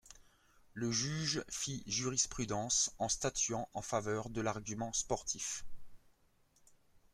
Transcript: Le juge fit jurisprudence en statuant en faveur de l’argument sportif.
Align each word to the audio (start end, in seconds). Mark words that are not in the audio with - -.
Le 0.73 0.91
juge 0.91 1.43
fit 1.47 1.83
jurisprudence 1.85 2.91
en 2.97 3.07
statuant 3.07 3.69
en 3.75 3.83
faveur 3.83 4.31
de 4.31 4.41
l’argument 4.41 4.91
sportif. 4.93 5.63